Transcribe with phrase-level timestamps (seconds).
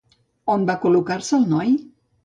[0.53, 1.81] On va col·locar-se el noi?